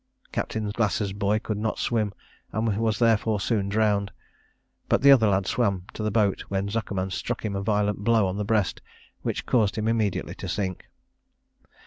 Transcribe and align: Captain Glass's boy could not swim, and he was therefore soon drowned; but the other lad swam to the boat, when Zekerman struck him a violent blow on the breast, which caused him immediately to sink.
Captain 0.31 0.71
Glass's 0.71 1.13
boy 1.13 1.37
could 1.37 1.59
not 1.59 1.77
swim, 1.77 2.11
and 2.51 2.73
he 2.73 2.79
was 2.79 2.97
therefore 2.97 3.39
soon 3.39 3.69
drowned; 3.69 4.11
but 4.89 5.03
the 5.03 5.11
other 5.11 5.27
lad 5.27 5.45
swam 5.45 5.85
to 5.93 6.01
the 6.01 6.09
boat, 6.09 6.41
when 6.49 6.69
Zekerman 6.69 7.11
struck 7.11 7.45
him 7.45 7.55
a 7.55 7.61
violent 7.61 7.99
blow 7.99 8.25
on 8.25 8.37
the 8.37 8.43
breast, 8.43 8.81
which 9.21 9.45
caused 9.45 9.77
him 9.77 9.87
immediately 9.87 10.33
to 10.33 10.47
sink. 10.49 10.87